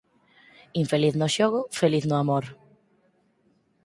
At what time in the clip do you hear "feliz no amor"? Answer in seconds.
1.79-2.45